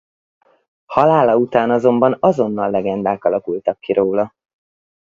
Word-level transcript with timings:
Halála 0.85 1.35
után 1.35 1.69
azonban 1.71 2.17
azonnal 2.19 2.69
legendák 2.69 3.23
alakultak 3.23 3.79
ki 3.79 3.93
róla. 3.93 4.33